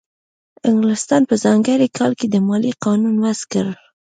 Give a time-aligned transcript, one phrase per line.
[0.69, 3.67] انګلستان په ځانګړي کال کې د مالیې قانون وضع کړ.